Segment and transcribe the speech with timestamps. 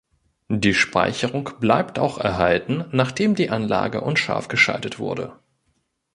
[0.49, 5.37] Die Speicherung bleibt auch erhalten, nachdem die Anlage unscharf geschaltet wurde.